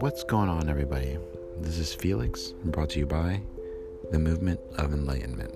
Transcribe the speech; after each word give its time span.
What's 0.00 0.22
going 0.22 0.50
on, 0.50 0.68
everybody? 0.68 1.16
This 1.60 1.78
is 1.78 1.94
Felix, 1.94 2.52
brought 2.64 2.90
to 2.90 2.98
you 2.98 3.06
by 3.06 3.40
the 4.10 4.18
Movement 4.18 4.60
of 4.76 4.92
Enlightenment. 4.92 5.54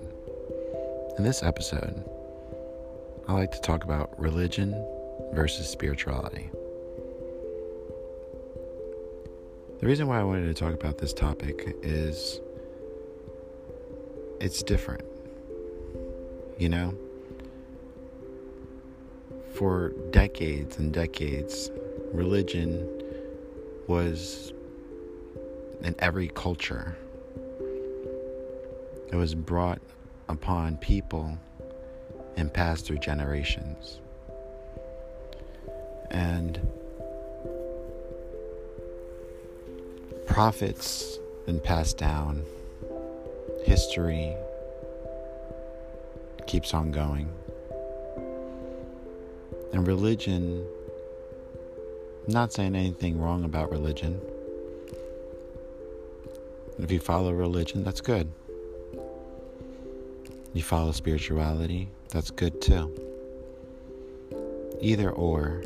In 1.19 1.23
this 1.23 1.43
episode, 1.43 2.03
I 3.27 3.33
like 3.33 3.51
to 3.51 3.61
talk 3.61 3.83
about 3.83 4.19
religion 4.19 4.73
versus 5.33 5.69
spirituality. 5.69 6.49
The 9.81 9.85
reason 9.85 10.07
why 10.07 10.19
I 10.19 10.23
wanted 10.23 10.47
to 10.47 10.55
talk 10.55 10.73
about 10.73 10.97
this 10.97 11.13
topic 11.13 11.77
is 11.83 12.41
it's 14.41 14.63
different. 14.63 15.03
You 16.57 16.69
know? 16.69 16.97
For 19.59 19.89
decades 20.11 20.77
and 20.77 20.93
decades, 20.93 21.69
religion 22.13 22.87
was 23.87 24.53
in 25.81 25.97
every 25.99 26.29
culture. 26.29 26.95
It 29.11 29.17
was 29.17 29.35
brought 29.35 29.81
upon 30.29 30.77
people 30.77 31.37
and 32.37 32.53
passed 32.53 32.85
through 32.85 32.99
generations. 32.99 33.99
And 36.09 36.65
prophets 40.25 41.19
been 41.45 41.59
passed 41.59 41.97
down, 41.97 42.45
history 43.65 44.37
keeps 46.47 46.73
on 46.73 46.91
going. 46.93 47.29
And 49.73 49.85
religion 49.87 50.65
I'm 52.29 52.33
not 52.33 52.53
saying 52.53 52.75
anything 52.75 53.19
wrong 53.19 53.43
about 53.43 53.71
religion. 53.71 54.21
If 56.77 56.91
you 56.91 56.99
follow 56.99 57.33
religion, 57.33 57.83
that's 57.83 58.01
good. 58.01 58.31
You 60.53 60.61
follow 60.61 60.91
spirituality, 60.91 61.89
that's 62.09 62.29
good 62.29 62.61
too. 62.61 62.93
Either 64.79 65.09
or, 65.09 65.63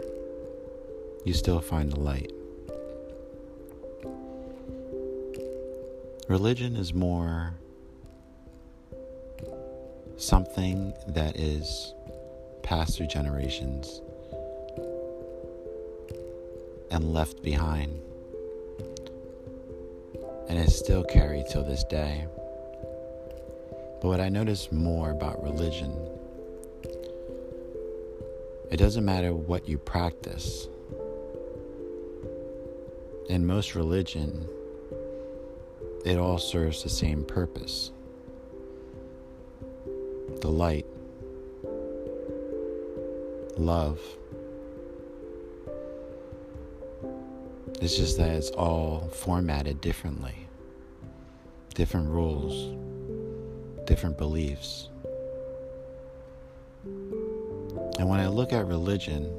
you 1.26 1.34
still 1.34 1.60
find 1.60 1.92
the 1.92 2.00
light. 2.00 2.32
Religion 6.30 6.78
is 6.78 6.94
more 6.94 7.56
something 10.16 10.94
that 11.10 11.38
is 11.38 11.94
passed 12.64 12.98
through 12.98 13.08
generations 13.08 14.02
and 16.90 17.14
left 17.14 17.44
behind, 17.44 18.02
and 20.50 20.58
is 20.58 20.78
still 20.78 21.04
carried 21.04 21.46
till 21.52 21.64
this 21.64 21.84
day. 21.84 22.26
But 24.02 24.08
what 24.08 24.22
I 24.22 24.30
notice 24.30 24.72
more 24.72 25.12
about 25.12 25.44
religion, 25.44 25.92
it 28.72 28.78
doesn't 28.78 29.06
matter 29.06 29.34
what 29.34 29.68
you 29.68 29.78
practice. 29.78 30.68
In 33.30 33.46
most 33.46 33.76
religion, 33.76 34.48
it 36.06 36.18
all 36.18 36.38
serves 36.38 36.84
the 36.84 36.90
same 36.90 37.24
purpose 37.24 37.92
the 40.42 40.50
light, 40.50 40.86
love, 43.58 44.00
It's 47.84 47.98
just 47.98 48.18
that 48.18 48.30
it's 48.30 48.50
all 48.52 49.10
formatted 49.12 49.82
differently. 49.82 50.48
Different 51.76 52.08
rules, 52.08 52.78
different 53.86 54.18
beliefs. 54.18 54.88
And 56.86 58.08
when 58.08 58.22
I 58.22 58.28
look 58.28 58.54
at 58.54 58.68
religion, 58.68 59.38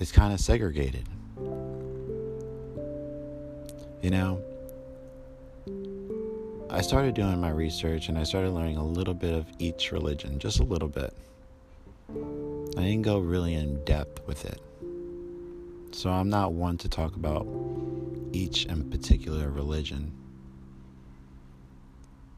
it's 0.00 0.10
kind 0.10 0.32
of 0.32 0.40
segregated. 0.40 1.06
You 4.00 4.10
know, 4.10 4.42
I 6.70 6.80
started 6.80 7.14
doing 7.14 7.38
my 7.38 7.50
research 7.50 8.08
and 8.08 8.16
I 8.16 8.22
started 8.22 8.52
learning 8.52 8.78
a 8.78 8.86
little 8.86 9.12
bit 9.12 9.34
of 9.34 9.44
each 9.58 9.92
religion, 9.92 10.38
just 10.38 10.60
a 10.60 10.64
little 10.64 10.88
bit. 10.88 11.12
I 12.76 12.82
didn't 12.82 13.02
go 13.02 13.18
really 13.18 13.54
in 13.54 13.84
depth 13.84 14.26
with 14.26 14.44
it. 14.44 14.60
So 15.92 16.10
I'm 16.10 16.28
not 16.28 16.52
one 16.52 16.76
to 16.78 16.88
talk 16.88 17.16
about 17.16 17.46
each 18.32 18.66
and 18.66 18.90
particular 18.90 19.50
religion. 19.50 20.12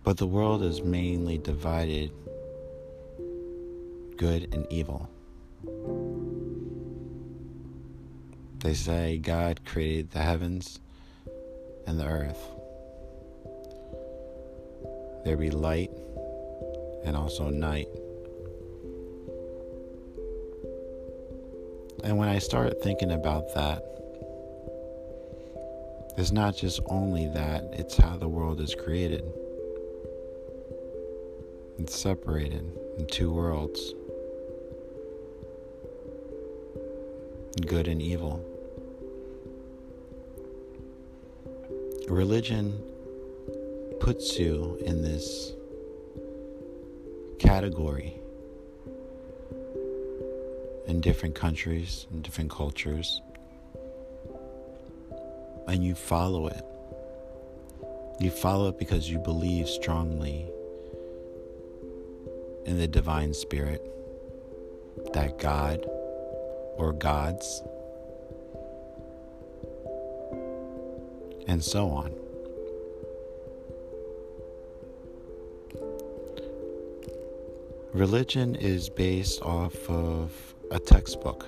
But 0.03 0.17
the 0.17 0.27
world 0.27 0.63
is 0.63 0.83
mainly 0.83 1.39
divided 1.39 2.13
good 4.17 4.55
and 4.55 4.67
evil. 4.71 5.09
They 8.61 8.75
say 8.75 9.19
God 9.19 9.65
created 9.65 10.11
the 10.11 10.21
heavens 10.21 10.81
and 11.87 11.99
the 11.99 12.07
earth. 12.07 12.47
There 15.25 15.37
be 15.37 15.51
light 15.51 15.91
and 17.05 17.17
also 17.17 17.51
night. 17.51 17.89
And 22.03 22.17
when 22.19 22.29
I 22.29 22.39
started 22.39 22.81
thinking 22.81 23.13
about 23.13 23.55
that, 23.55 23.83
it's 26.17 26.33
not 26.33 26.57
just 26.57 26.81
only 26.87 27.29
that, 27.29 27.65
it's 27.73 27.97
how 27.97 28.17
the 28.17 28.29
world 28.29 28.61
is 28.61 28.75
created. 28.75 29.25
It's 31.79 31.99
separated 31.99 32.71
in 32.99 33.07
two 33.07 33.33
worlds 33.33 33.95
good 37.67 37.89
and 37.89 38.01
evil. 38.01 38.45
Religion 42.09 42.83
puts 44.01 44.39
you 44.39 44.79
in 44.85 45.03
this 45.03 45.53
category 47.39 48.20
in 50.91 51.01
different 51.01 51.37
countries 51.37 52.09
and 52.11 52.21
different 52.25 52.51
cultures, 52.51 53.23
and 55.69 55.85
you 55.85 55.95
follow 55.95 56.49
it. 56.49 56.65
You 58.19 58.31
follow 58.31 58.69
it 58.69 58.79
because 58.79 59.09
you 59.09 59.19
believe 59.19 59.69
strongly 59.69 60.51
in 62.67 62.77
the 62.77 62.89
divine 62.89 63.33
spirit, 63.33 63.81
that 65.13 65.39
God 65.39 65.87
or 66.77 66.93
gods, 66.93 67.63
and 71.47 71.63
so 71.63 71.89
on. 71.89 72.13
Religion 77.93 78.57
is 78.57 78.89
based 78.89 79.41
off 79.43 79.89
of 79.89 80.50
a 80.71 80.79
textbook 80.79 81.47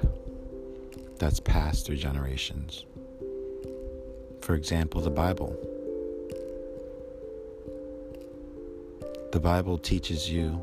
that's 1.18 1.38
passed 1.38 1.86
through 1.86 1.96
generations. 1.96 2.84
For 4.40 4.54
example, 4.54 5.00
the 5.00 5.10
Bible. 5.10 5.56
The 9.30 9.38
Bible 9.38 9.78
teaches 9.78 10.28
you 10.28 10.60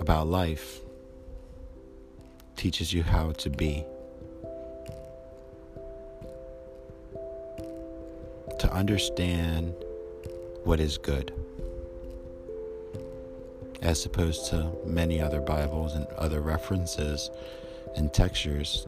about 0.00 0.28
life, 0.28 0.80
teaches 2.56 2.92
you 2.92 3.02
how 3.02 3.32
to 3.32 3.50
be, 3.50 3.84
to 8.58 8.72
understand 8.72 9.74
what 10.64 10.80
is 10.80 10.96
good 10.96 11.32
as 13.84 14.06
opposed 14.06 14.46
to 14.46 14.72
many 14.86 15.20
other 15.20 15.42
Bibles 15.42 15.94
and 15.94 16.06
other 16.16 16.40
references 16.40 17.30
and 17.96 18.12
textures 18.12 18.86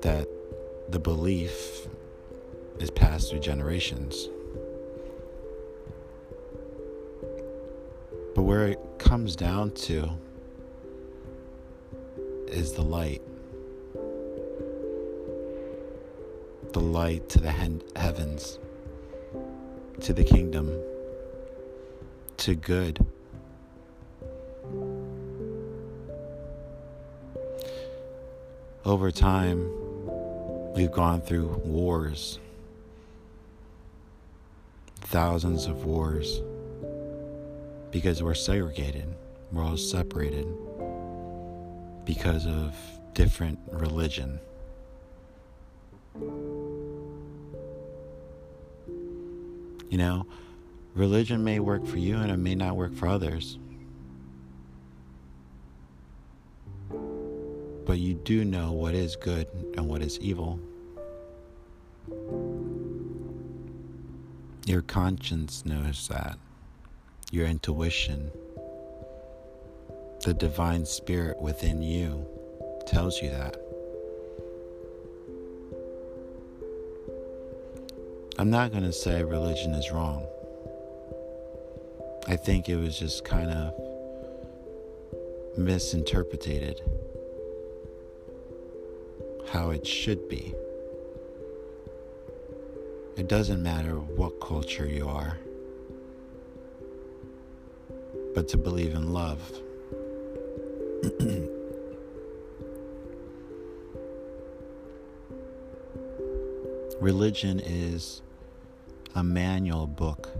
that 0.00 0.26
the 0.88 0.98
belief 0.98 1.86
is 2.78 2.90
passed 2.90 3.30
through 3.30 3.40
generations. 3.40 4.30
But 8.34 8.44
where 8.44 8.66
it 8.66 8.80
comes 8.98 9.36
down 9.36 9.72
to 9.72 10.08
is 12.48 12.72
the 12.72 12.82
light. 12.82 13.20
The 16.72 16.80
light 16.80 17.28
to 17.28 17.40
the 17.40 17.50
heavens, 17.50 18.58
to 20.00 20.14
the 20.14 20.24
kingdom 20.24 20.70
to 22.40 22.54
good. 22.54 22.98
Over 28.86 29.10
time, 29.10 29.70
we've 30.74 30.90
gone 30.90 31.20
through 31.20 31.48
wars, 31.64 32.38
thousands 35.02 35.66
of 35.66 35.84
wars, 35.84 36.40
because 37.90 38.22
we're 38.22 38.34
segregated, 38.34 39.14
we're 39.52 39.62
all 39.62 39.76
separated 39.76 40.46
because 42.06 42.46
of 42.46 42.74
different 43.12 43.58
religion. 43.70 44.40
You 49.90 49.98
know, 49.98 50.26
religion 50.94 51.44
may 51.44 51.60
work 51.60 51.86
for 51.86 51.98
you 51.98 52.16
and 52.16 52.30
it 52.30 52.36
may 52.36 52.54
not 52.54 52.76
work 52.76 52.94
for 52.94 53.06
others. 53.08 53.58
But 57.86 57.98
you 57.98 58.14
do 58.14 58.44
know 58.44 58.72
what 58.72 58.94
is 58.94 59.16
good 59.16 59.48
and 59.76 59.88
what 59.88 60.02
is 60.02 60.18
evil. 60.20 60.60
Your 64.66 64.82
conscience 64.82 65.64
knows 65.64 66.08
that. 66.08 66.38
Your 67.32 67.46
intuition, 67.46 68.30
the 70.24 70.34
divine 70.34 70.84
spirit 70.84 71.40
within 71.40 71.80
you 71.82 72.26
tells 72.86 73.22
you 73.22 73.30
that. 73.30 73.56
I'm 78.38 78.50
not 78.50 78.70
going 78.70 78.84
to 78.84 78.92
say 78.92 79.22
religion 79.22 79.74
is 79.74 79.90
wrong. 79.90 80.26
I 82.30 82.36
think 82.36 82.68
it 82.68 82.76
was 82.76 82.96
just 82.96 83.24
kind 83.24 83.50
of 83.50 83.74
misinterpreted 85.58 86.80
how 89.48 89.70
it 89.70 89.84
should 89.84 90.28
be. 90.28 90.54
It 93.16 93.26
doesn't 93.26 93.60
matter 93.60 93.96
what 93.96 94.40
culture 94.40 94.86
you 94.86 95.08
are, 95.08 95.38
but 98.32 98.46
to 98.50 98.56
believe 98.56 98.94
in 98.94 99.12
love. 99.12 99.40
Religion 107.00 107.58
is 107.58 108.22
a 109.16 109.24
manual 109.24 109.88
book 109.88 110.30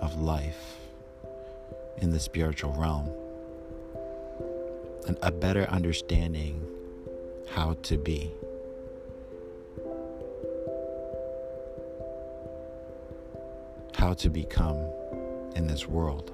of 0.00 0.20
life 0.20 0.76
in 1.98 2.10
the 2.10 2.20
spiritual 2.20 2.72
realm, 2.72 3.10
and 5.06 5.16
a 5.22 5.30
better 5.30 5.64
understanding 5.64 6.66
how 7.48 7.74
to 7.82 7.96
be. 7.96 8.32
How 13.94 14.14
to 14.14 14.28
become 14.28 14.76
in 15.54 15.66
this 15.66 15.88
world. 15.88 16.32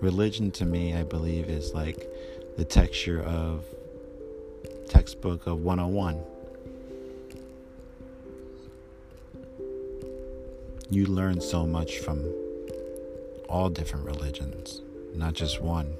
Religion 0.00 0.50
to 0.52 0.64
me, 0.64 0.94
I 0.94 1.02
believe, 1.02 1.48
is 1.48 1.72
like 1.72 2.08
the 2.56 2.64
texture 2.64 3.22
of 3.22 3.64
textbook 4.88 5.46
of 5.46 5.60
101. 5.62 6.22
You 10.90 11.06
learn 11.06 11.40
so 11.40 11.66
much 11.66 11.98
from 11.98 12.24
all 13.48 13.68
different 13.68 14.04
religions, 14.04 14.82
not 15.14 15.34
just 15.34 15.60
one. 15.60 15.96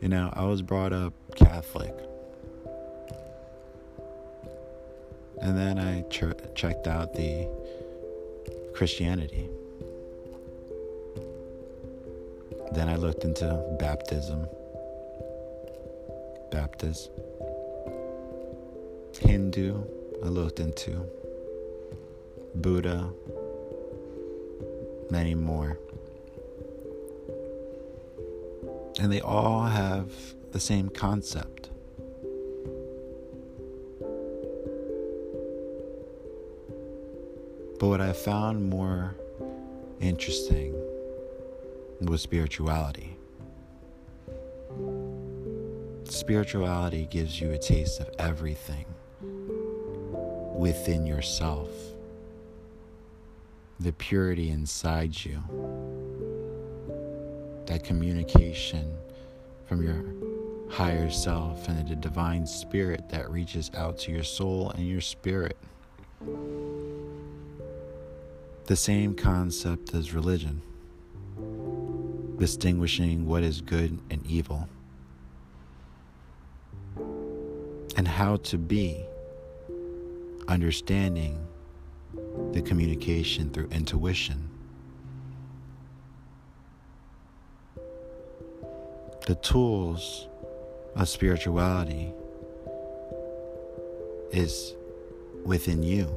You 0.00 0.08
know, 0.08 0.30
I 0.34 0.44
was 0.44 0.62
brought 0.62 0.92
up 0.92 1.14
Catholic. 1.36 1.94
And 5.40 5.56
then 5.56 5.78
I 5.78 6.02
ch- 6.02 6.54
checked 6.54 6.86
out 6.86 7.14
the 7.14 7.48
Christianity. 8.74 9.48
Then 12.72 12.88
I 12.88 12.96
looked 12.96 13.24
into 13.24 13.76
baptism, 13.78 14.46
Baptist, 16.50 17.10
Hindu, 19.20 19.84
I 20.24 20.28
looked 20.28 20.60
into, 20.60 21.04
Buddha, 22.54 23.10
many 25.10 25.34
more. 25.34 25.78
And 29.00 29.12
they 29.12 29.20
all 29.20 29.64
have 29.64 30.12
the 30.52 30.60
same 30.60 30.88
concept. 30.90 31.70
But 37.80 37.88
what 37.88 38.00
I 38.00 38.12
found 38.12 38.70
more 38.70 39.16
interesting 40.00 40.72
was 42.00 42.22
spirituality. 42.22 43.16
Spirituality 46.04 47.08
gives 47.10 47.40
you 47.40 47.50
a 47.50 47.58
taste 47.58 47.98
of 47.98 48.08
everything 48.20 48.84
within 50.62 51.04
yourself, 51.04 51.68
the 53.80 53.92
purity 53.94 54.50
inside 54.50 55.12
you, 55.24 55.42
that 57.66 57.82
communication 57.82 58.94
from 59.66 59.82
your 59.82 60.04
higher 60.70 61.10
self 61.10 61.66
and 61.66 61.88
the 61.88 61.96
divine 61.96 62.46
spirit 62.46 63.08
that 63.08 63.28
reaches 63.28 63.72
out 63.76 63.98
to 63.98 64.12
your 64.12 64.22
soul 64.22 64.70
and 64.70 64.86
your 64.86 65.00
spirit. 65.00 65.56
The 68.66 68.76
same 68.76 69.16
concept 69.16 69.92
as 69.94 70.14
religion, 70.14 70.62
distinguishing 72.38 73.26
what 73.26 73.42
is 73.42 73.60
good 73.60 73.98
and 74.12 74.24
evil, 74.24 74.68
and 77.96 78.06
how 78.06 78.36
to 78.36 78.56
be 78.56 79.06
understanding 80.48 81.46
the 82.52 82.62
communication 82.62 83.50
through 83.50 83.68
intuition. 83.68 84.48
The 89.26 89.36
tools 89.36 90.28
of 90.96 91.08
spirituality 91.08 92.12
is 94.32 94.74
within 95.44 95.82
you. 95.82 96.08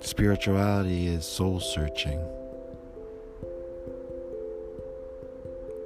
Spirituality 0.00 1.08
is 1.08 1.24
soul 1.24 1.60
searching 1.60 2.20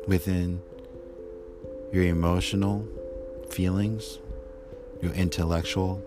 within 0.07 0.63
your 1.93 2.05
emotional 2.05 2.87
feelings, 3.51 4.19
your 5.03 5.13
intellectual 5.13 6.03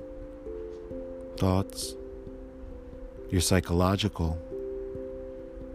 thoughts, 1.38 1.96
your 3.30 3.42
psychological 3.42 4.38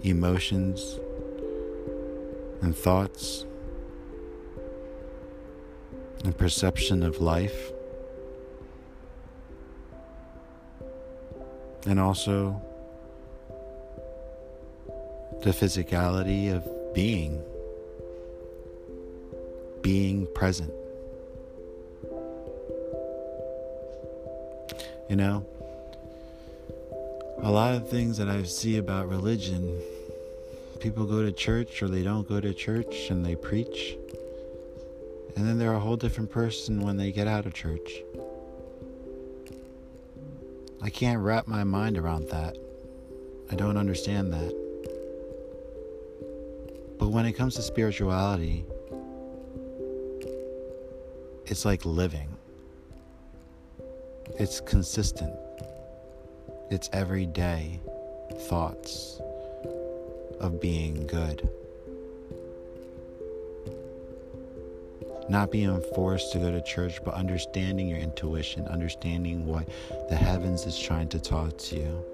emotions 0.02 0.98
and 2.62 2.76
thoughts 2.76 3.44
and 6.24 6.36
perception 6.36 7.02
of 7.02 7.20
life. 7.20 7.72
And 11.86 12.00
also 12.00 12.60
the 15.42 15.50
physicality 15.50 16.54
of 16.54 16.94
being 16.94 17.42
being 19.88 20.26
present. 20.34 20.70
You 25.08 25.16
know, 25.16 25.46
a 27.38 27.50
lot 27.50 27.72
of 27.72 27.88
things 27.88 28.18
that 28.18 28.28
I 28.28 28.42
see 28.42 28.76
about 28.76 29.08
religion, 29.08 29.80
people 30.78 31.06
go 31.06 31.22
to 31.22 31.32
church 31.32 31.82
or 31.82 31.88
they 31.88 32.02
don't 32.02 32.28
go 32.28 32.38
to 32.38 32.52
church 32.52 33.08
and 33.08 33.24
they 33.24 33.34
preach, 33.34 33.96
and 35.34 35.48
then 35.48 35.56
they're 35.56 35.72
a 35.72 35.80
whole 35.80 35.96
different 35.96 36.30
person 36.30 36.82
when 36.82 36.98
they 36.98 37.10
get 37.10 37.26
out 37.26 37.46
of 37.46 37.54
church. 37.54 38.02
I 40.82 40.90
can't 40.90 41.20
wrap 41.22 41.46
my 41.46 41.64
mind 41.64 41.96
around 41.96 42.28
that. 42.28 42.58
I 43.50 43.54
don't 43.54 43.78
understand 43.78 44.34
that. 44.34 44.52
But 46.98 47.08
when 47.08 47.24
it 47.24 47.32
comes 47.32 47.54
to 47.54 47.62
spirituality, 47.62 48.66
it's 51.50 51.64
like 51.64 51.84
living. 51.86 52.28
It's 54.38 54.60
consistent. 54.60 55.34
It's 56.70 56.90
everyday 56.92 57.80
thoughts 58.48 59.18
of 60.40 60.60
being 60.60 61.06
good. 61.06 61.48
Not 65.30 65.50
being 65.50 65.82
forced 65.94 66.32
to 66.32 66.38
go 66.38 66.50
to 66.50 66.62
church, 66.62 67.02
but 67.04 67.14
understanding 67.14 67.88
your 67.88 67.98
intuition, 67.98 68.66
understanding 68.68 69.46
what 69.46 69.68
the 70.10 70.16
heavens 70.16 70.66
is 70.66 70.78
trying 70.78 71.08
to 71.08 71.18
talk 71.18 71.56
to 71.58 71.76
you. 71.76 72.04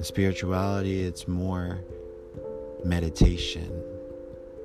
Spirituality, 0.00 1.02
it's 1.02 1.26
more 1.26 1.80
meditation, 2.84 3.82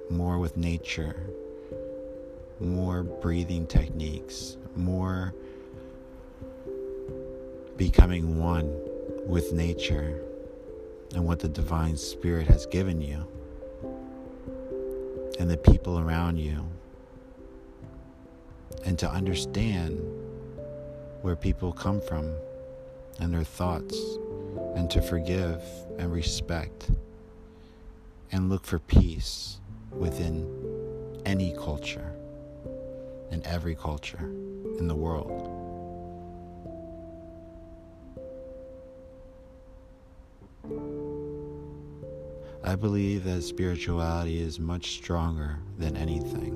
more 0.10 0.38
with 0.38 0.58
nature, 0.58 1.16
more 2.62 3.04
breathing 3.04 3.66
techniques, 3.66 4.58
more 4.76 5.34
becoming 7.76 8.38
one 8.38 8.72
with 9.26 9.52
nature 9.52 10.22
and 11.16 11.26
what 11.26 11.40
the 11.40 11.50
divine 11.50 11.98
spirit 11.98 12.48
has 12.48 12.66
given 12.68 13.02
you 13.02 13.26
and 15.40 15.50
the 15.50 15.58
people 15.58 16.00
around 16.00 16.38
you. 16.38 16.64
And 18.86 18.98
to 19.00 19.10
understand 19.10 20.00
where 21.22 21.36
people 21.36 21.72
come 21.72 22.02
from 22.02 22.32
and 23.20 23.34
their 23.34 23.44
thoughts 23.44 23.98
and 24.76 24.90
to 24.92 25.02
forgive 25.02 25.62
and 25.98 26.12
respect 26.12 26.90
and 28.32 28.50
look 28.50 28.66
for 28.66 28.80
peace 28.80 29.60
within 29.92 31.22
any 31.26 31.54
culture 31.54 32.16
and 33.32 33.44
every 33.48 33.76
culture 33.76 34.30
in 34.78 34.88
the 34.88 34.96
world. 34.96 35.48
I 42.64 42.76
believe 42.76 43.24
that 43.24 43.42
spirituality 43.42 44.40
is 44.40 44.60
much 44.60 44.92
stronger 44.92 45.58
than 45.80 45.98
anything. 45.98 46.56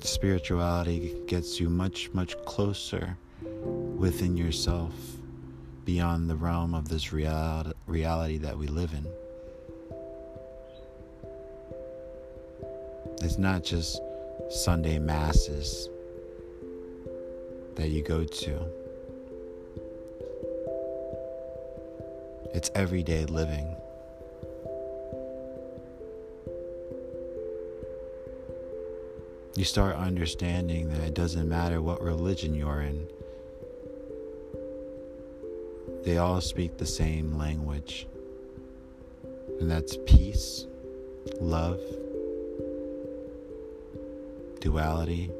Spirituality 0.00 1.14
gets 1.26 1.60
you 1.60 1.68
much, 1.68 2.10
much 2.12 2.36
closer 2.44 3.16
within 3.96 4.36
yourself 4.36 4.92
beyond 5.84 6.28
the 6.28 6.36
realm 6.36 6.74
of 6.74 6.88
this 6.88 7.12
reality 7.12 8.38
that 8.38 8.58
we 8.58 8.66
live 8.66 8.92
in. 8.92 9.06
It's 13.22 13.38
not 13.38 13.64
just 13.64 14.00
Sunday 14.50 14.98
masses 14.98 15.88
that 17.74 17.88
you 17.88 18.02
go 18.02 18.24
to. 18.24 18.58
It's 22.54 22.70
everyday 22.74 23.24
living. 23.26 23.76
You 29.56 29.64
start 29.64 29.96
understanding 29.96 30.90
that 30.90 31.00
it 31.00 31.14
doesn't 31.14 31.48
matter 31.48 31.80
what 31.80 32.02
religion 32.02 32.54
you're 32.54 32.82
in, 32.82 33.06
they 36.04 36.18
all 36.18 36.40
speak 36.40 36.76
the 36.76 36.86
same 36.86 37.36
language, 37.36 38.06
and 39.58 39.70
that's 39.70 39.96
peace, 40.06 40.66
love, 41.40 41.80
duality, 44.66 45.30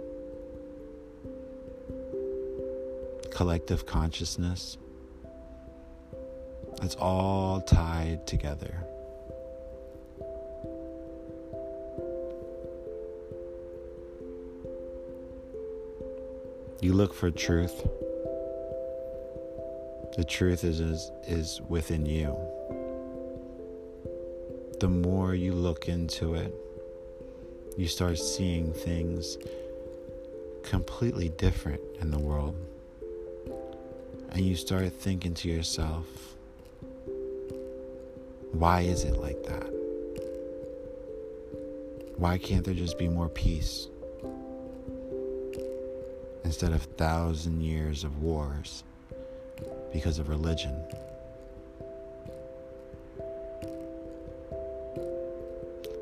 collective 3.32 3.84
consciousness. 3.84 4.78
It's 6.80 6.94
all 6.94 7.60
tied 7.60 8.24
together. 8.28 8.84
You 16.80 16.92
look 16.92 17.12
for 17.12 17.32
truth. 17.32 17.82
The 20.16 20.24
truth 20.24 20.62
is, 20.62 20.78
is, 20.78 21.10
is 21.26 21.60
within 21.68 22.06
you. 22.06 22.36
The 24.78 24.88
more 24.88 25.34
you 25.34 25.52
look 25.52 25.88
into 25.88 26.34
it, 26.34 26.54
you 27.76 27.86
start 27.86 28.18
seeing 28.18 28.72
things 28.72 29.36
completely 30.62 31.28
different 31.28 31.80
in 32.00 32.10
the 32.10 32.18
world. 32.18 32.56
And 34.30 34.40
you 34.40 34.56
start 34.56 34.92
thinking 34.92 35.34
to 35.34 35.48
yourself, 35.48 36.06
why 38.52 38.80
is 38.80 39.04
it 39.04 39.18
like 39.18 39.42
that? 39.44 39.72
Why 42.16 42.38
can't 42.38 42.64
there 42.64 42.74
just 42.74 42.98
be 42.98 43.08
more 43.08 43.28
peace? 43.28 43.88
Instead 46.44 46.72
of 46.72 46.82
thousand 46.82 47.60
years 47.60 48.04
of 48.04 48.22
wars 48.22 48.84
because 49.92 50.18
of 50.18 50.28
religion. 50.28 50.82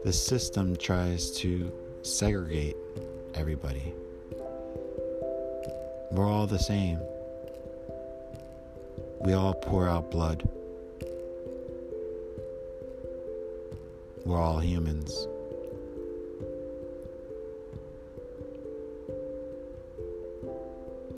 The 0.04 0.12
system 0.12 0.76
tries 0.76 1.30
to 1.38 1.72
segregate 2.02 2.76
everybody. 3.34 3.94
We're 6.10 6.30
all 6.30 6.46
the 6.46 6.58
same. 6.58 7.00
We 9.20 9.32
all 9.32 9.54
pour 9.54 9.88
out 9.88 10.10
blood. 10.10 10.46
We're 14.26 14.38
all 14.38 14.58
humans. 14.58 15.26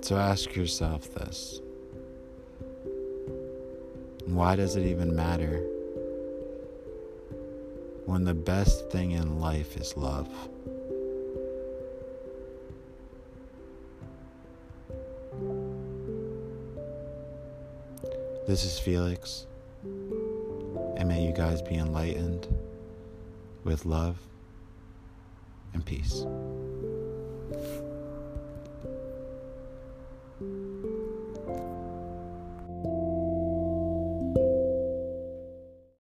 So 0.03 0.17
ask 0.17 0.55
yourself 0.55 1.13
this 1.13 1.61
why 4.27 4.55
does 4.55 4.77
it 4.77 4.87
even 4.87 5.17
matter 5.17 5.67
when 8.07 8.25
the 8.25 8.35
best 8.35 8.89
thing 8.91 9.11
in 9.11 9.41
life 9.41 9.77
is 9.77 9.97
love? 9.97 10.29
This 18.47 18.65
is 18.65 18.79
Felix, 18.79 19.47
and 19.83 21.09
may 21.09 21.27
you 21.27 21.33
guys 21.33 21.61
be 21.61 21.75
enlightened 21.75 22.47
with 23.65 23.85
love 23.85 24.17
and 25.75 25.85
peace. 25.85 26.25